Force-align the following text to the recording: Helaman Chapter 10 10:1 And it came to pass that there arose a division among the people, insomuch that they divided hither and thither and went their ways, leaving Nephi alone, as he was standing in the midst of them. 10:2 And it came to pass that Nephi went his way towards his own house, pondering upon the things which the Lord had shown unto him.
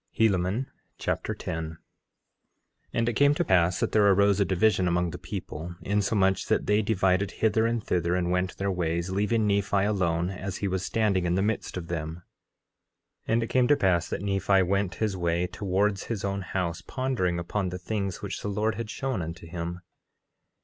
Helaman 0.17 0.65
Chapter 0.97 1.35
10 1.35 1.69
10:1 1.73 1.77
And 2.91 3.07
it 3.07 3.13
came 3.13 3.35
to 3.35 3.45
pass 3.45 3.79
that 3.79 3.91
there 3.91 4.07
arose 4.07 4.39
a 4.39 4.45
division 4.45 4.87
among 4.87 5.11
the 5.11 5.19
people, 5.19 5.75
insomuch 5.83 6.47
that 6.47 6.65
they 6.65 6.81
divided 6.81 7.29
hither 7.29 7.67
and 7.67 7.83
thither 7.83 8.15
and 8.15 8.31
went 8.31 8.57
their 8.57 8.71
ways, 8.71 9.11
leaving 9.11 9.45
Nephi 9.45 9.83
alone, 9.83 10.31
as 10.31 10.57
he 10.57 10.67
was 10.67 10.83
standing 10.83 11.27
in 11.27 11.35
the 11.35 11.43
midst 11.43 11.77
of 11.77 11.85
them. 11.87 12.23
10:2 13.27 13.27
And 13.33 13.43
it 13.43 13.49
came 13.51 13.67
to 13.67 13.77
pass 13.77 14.09
that 14.09 14.23
Nephi 14.23 14.63
went 14.63 14.95
his 14.95 15.15
way 15.15 15.45
towards 15.45 16.05
his 16.05 16.25
own 16.25 16.41
house, 16.41 16.81
pondering 16.81 17.37
upon 17.37 17.69
the 17.69 17.77
things 17.77 18.23
which 18.23 18.41
the 18.41 18.49
Lord 18.49 18.73
had 18.73 18.89
shown 18.89 19.21
unto 19.21 19.45
him. 19.45 19.81